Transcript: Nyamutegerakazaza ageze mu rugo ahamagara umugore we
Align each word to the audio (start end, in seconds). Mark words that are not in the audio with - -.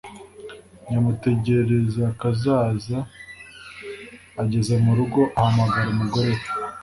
Nyamutegerakazaza 0.87 2.97
ageze 4.43 4.73
mu 4.83 4.91
rugo 4.97 5.21
ahamagara 5.39 5.87
umugore 5.95 6.31
we 6.39 6.43